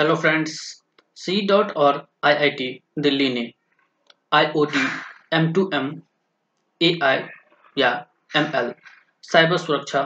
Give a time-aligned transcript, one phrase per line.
[0.00, 0.52] Hello friends
[1.16, 2.68] C dot और IIT
[2.98, 3.42] Delhi ने
[4.32, 4.84] IoT
[5.32, 5.90] M to M
[6.80, 7.18] AI
[7.76, 7.90] या
[8.36, 8.72] ML
[9.22, 10.02] cyber सुरक्षा,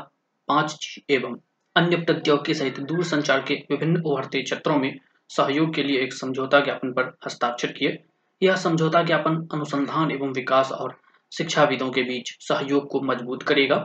[0.48, 1.36] पाँच एवं
[1.76, 4.98] अन्य प्रौद्योगिकी सहित दूरसंचार के विभिन्न उभरते क्षेत्रों में
[5.30, 7.98] सहयोग के लिए एक समझौता ज्ञापन पर हस्ताक्षर किए।
[8.42, 10.98] यह समझौता ज्ञापन अनुसंधान एवं विकास और
[11.32, 13.78] शिक्षाविदों के बीच सहयोग को मज़बूत करेगा,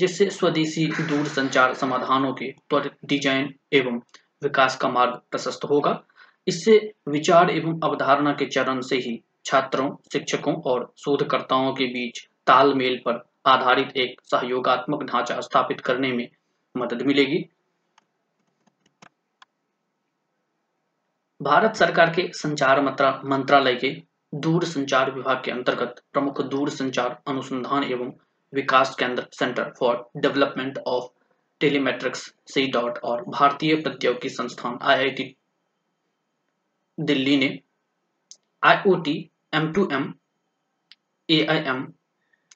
[0.00, 4.00] जिससे स्वदेशी दूरसंचार समाधानों के त्वरित डिज़ाइन एवं
[4.42, 6.00] विकास का मार्ग प्रशस्त होगा।
[6.46, 13.00] इससे विचार एवं अवधारणा के चरण से ही छात्रों, शिक्षकों और शोधकर्ताओं के बीच तालमेल
[13.06, 16.28] पर आधारित एक सहयोगात्मक ढांचा स्थापित करने में
[16.74, 17.44] मदद मिलेगी।
[21.40, 23.90] भारत सरकार के संचार मंत्रालय के
[24.32, 28.12] दूर संचार विभाग के अंतर्गत प्रमुख दूर संचार अनुसंधान एवं
[28.52, 31.10] विकास केंद्र centre for development of
[31.62, 35.34] telematics, C DOT और भारतीय प्रौद्योगिकी संस्थान, आईआईटी
[36.98, 37.58] दिल्ली ने
[38.62, 40.12] IoT, M to M
[41.28, 41.86] A I M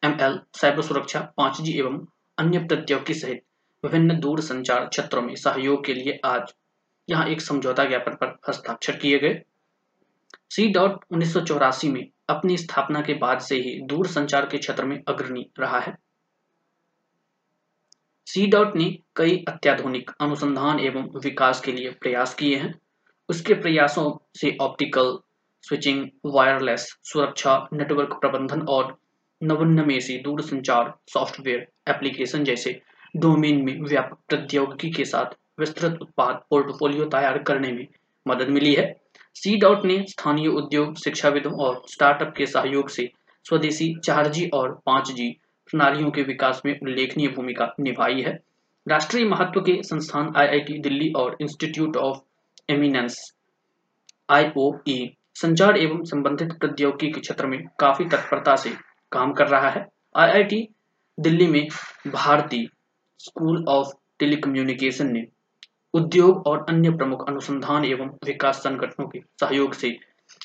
[0.04, 2.06] M L cyber सुरक्षा, पाँच जी एवं
[2.38, 3.42] अन्य प्रौद्योगिकी सहित
[3.84, 6.52] विभिन्न दूर संचार क्षेत्रों में सहयोग के लिए आज
[7.08, 9.40] यहाँ एक समझौता ज्ञापन पर हस्ताक्षर किए गए।
[10.50, 14.58] सी डॉट उन्नीस सौ चौरासी में अपनी स्थापना के बाद से ही दूर संचार के
[14.58, 15.96] क्षेत्र में अग्रणी रहा है।
[18.26, 18.84] सी डॉट ने
[19.16, 22.74] कई अत्याधुनिक अनुसंधान एवं विकास के लिए प्रयास किए हैं।
[23.28, 25.18] उसके प्रयासों से ऑप्टिकल
[25.64, 28.96] स्विचिंग वायरलेस सुरक्षा नेटवर्क प्रबंधन और
[29.42, 32.80] नवन्यमेषी दूरसंचार सॉफ्टवेयर एप्लीकेशन जैसे
[33.16, 37.86] डोमेन में व्यापक प्रौद्योगिकी के साथ विस्तृत उत्पाद पोर्टफोलियो तैयार करने में
[38.26, 38.92] मदद मिली है।
[39.34, 43.10] सी डॉट ने स्थानीय उद्योग, शिक्षाविदों और स्टार्टअप के सहयोग से
[43.46, 45.36] स्वदेशी चार जी और पाँच जी
[45.70, 48.38] प्रणालियों के विकास में उल्लेखनीय भूमिका निभाई है।
[48.86, 52.18] राष्ट्रीय महत्व के संस्थान आईआईटी दिल्ली और इंस्टीट्यूट ऑफ़
[52.72, 53.34] एमिनेंस,
[54.30, 58.70] आईओई, संचार एवं संबंधित प्रौद्योगिकी के क्षेत्र में काफ़ी तत्परता से
[59.12, 60.68] काम कर रहा है। आईआईटी
[61.18, 61.68] दिल्ली में
[62.06, 62.66] भारतीय
[63.20, 65.26] स्कूल ऑफ़ टेलीकम्युनिकेशन ने
[65.94, 69.96] उद्योग और अन्य प्रमुख अनुसंधान एवं विकास संगठनों के सहयोग से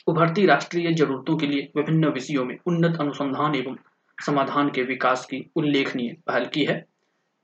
[0.07, 3.75] उभरती राष्ट्रीय जरूरतों के लिए विभिन्न विषयों में उन्नत अनुसंधान एवं
[4.25, 6.83] समाधान के विकास की उल्लेखनीय पहल की है।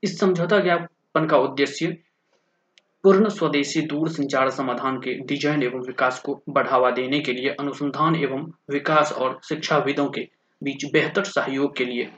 [0.02, 1.96] इस समझौता ज्ञापन का उद्देश्य
[3.04, 8.16] पूर्ण स्वदेशी दूर संचार समाधान के डिज़ाइन एवं विकास को बढ़ावा देने के लिए अनुसंधान
[8.16, 10.28] एवं विकास और शिक्षाविदों के
[10.62, 12.10] बीच बेहतर सहयोग के लिए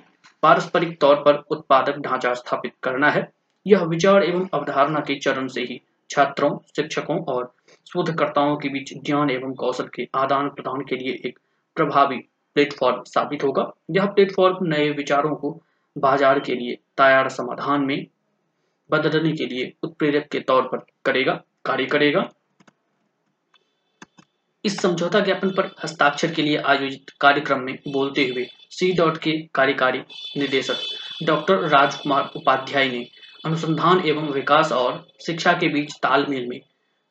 [0.42, 3.28] पारस्परिक तौर पर उत्पादक ढांचा स्थापित करना है।
[3.66, 7.52] यह विचार एवं अवधारणा के चरण से ही छात्रों, शिक्षकों और
[7.86, 11.38] शोधकर्ताओं के बीच ज्ञान एवं कौशल के आदान प्रदान के लिए एक
[11.76, 12.20] प्रभावी
[12.56, 15.50] प्लेटफॉर्म साबित होगा। यह प्लेटफॉर्म नए विचारों को
[15.96, 18.06] बाज़ार के लिए तैयार समाधान में
[18.90, 21.32] बदलने के लिए उत्प्रेरक के तौर पर करेगा,
[21.64, 22.28] कार्य करेगा।
[24.64, 29.32] इस समझौता ज्ञापन पर हस्ताक्षर के लिए आयोजित कार्यक्रम में बोलते हुए सी डॉट के
[29.54, 29.98] कार्यकारी
[30.38, 33.06] निदेशक डॉक्टर राजकुमार उपाध्याय ने
[33.44, 36.60] अनुसंधान एवं विकास और शिक्षा के बीच तालमेल में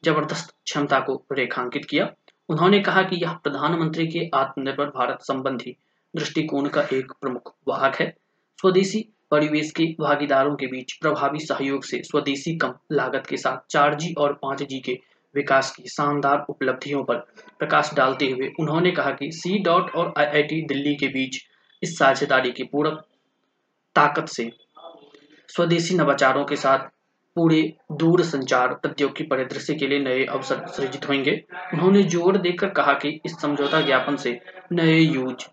[0.03, 2.05] ज़बरदस्त क्षमता को रेखांकित किया।
[2.49, 5.75] उन्होंने कहा कि यह प्रधानमंत्री के आत्मनिर्भर भारत संबंधी
[6.15, 8.13] दृष्टिकोण का एक प्रमुख वाहक है।
[8.59, 13.95] स्वदेशी परिवेश के भागीदारों के बीच प्रभावी सहयोग से स्वदेशी कम लागत के साथ चार
[13.95, 14.99] जी और पाँच जी के
[15.35, 17.15] विकास की शानदार उपलब्धियों पर
[17.59, 21.37] प्रकाश डालते हुए उन्होंने कहा कि सी डॉट और आईआईटी दिल्ली के बीच
[21.83, 23.05] इस साझेदारी की पूरक
[23.95, 24.51] ताकत से
[25.47, 26.89] स्वदेशी नवाचारों के साथ
[27.39, 27.61] पूरे
[27.99, 31.31] दूर संचार प्रौद्योगिकी परिदृश्य के लिए नए अवसर सृजित होंगे।
[31.73, 34.39] उन्होंने ज़ोर देकर कहा कि इस समझौता ज्ञापन से
[34.71, 35.45] नए यूज़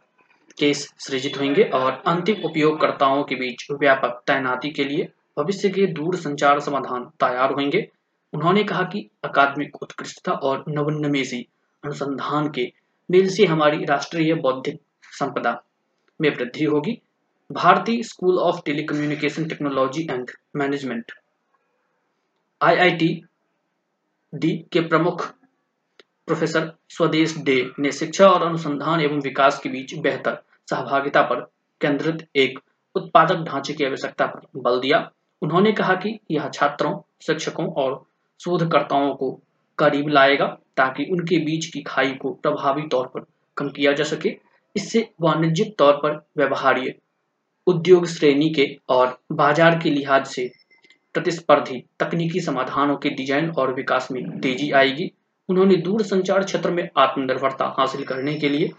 [0.59, 5.09] केस सृजित होंगे और अंतिम उपयोगकर्ताओं के बीच व्यापक तैनाती के लिए
[5.39, 7.87] भविष्य के दूर संचार समाधान तैयार होंगे।
[8.33, 11.41] उन्होंने कहा कि अकादमिक उत्कृष्टता और नवोन्मेषी
[11.83, 12.71] अनुसंधान के
[13.09, 14.81] मेल से हमारी राष्ट्रीय बौद्धिक
[15.13, 15.61] संपदा
[16.21, 16.99] में वृद्धि होगी।
[17.51, 21.13] भारतीय school of telecommunication technology and management
[22.61, 23.09] IIT
[24.33, 25.27] D के प्रमुख
[26.27, 30.39] प्रोफेसर स्वदेश डे ने शिक्षा और अनुसंधान एवं विकास के बीच बेहतर
[30.69, 31.41] सहभागिता पर
[31.81, 32.59] केंद्रित एक
[32.95, 34.99] उत्पादक ढांचे की आवश्यकता पर बल दिया।
[35.43, 38.05] उन्होंने कहा कि यह छात्रों, शिक्षकों और
[38.41, 39.31] शोधकर्ताओं को
[39.79, 40.47] करीब लाएगा
[40.77, 43.27] ताकि उनके बीच की खाई को प्रभावी तौर पर
[43.57, 44.37] कम किया जा सके।
[44.77, 46.95] इससे वाणिज्यिक तौर पर व्यवहार्य
[47.67, 50.51] उद्योग श्रेणी के और बाज़ार के लिहाज से
[51.17, 55.11] प्रतिस्पर्धी तकनीकी समाधानों के डिज़ाइन और विकास में तेज़ी आएगी।
[55.49, 58.71] उन्होंने दूर संचार क्षेत्र में आत्मनिर्भरता हासिल करने के लिए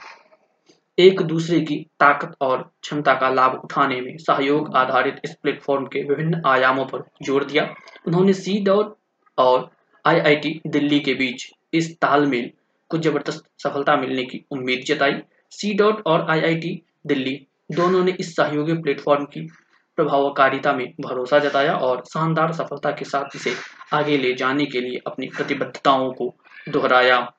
[0.97, 6.03] एक दूसरे की ताकत और क्षमता का लाभ उठाने में सहयोग आधारित इस प्लेटफॉर्म के
[6.03, 7.63] विभिन्न आयामों पर ज़ोर दिया।
[8.07, 8.95] उन्होंने सी डॉट
[9.37, 9.69] और
[10.05, 12.49] आईआईटी दिल्ली के बीच इस तालमेल
[12.91, 17.39] को ज़बरदस्त सफलता मिलने की उम्मीद जताई। सी डॉट और आईआईटी दिल्ली
[17.71, 19.49] दोनों ने इस सहयोगी प्लेटफॉर्म की
[19.97, 23.53] प्रभावकारिता में भरोसा जताया और शानदार सफलता के साथ इसे
[23.93, 26.35] आगे ले जाने के लिए अपनी प्रतिबद्धताओं को
[26.69, 27.33] दोहराया।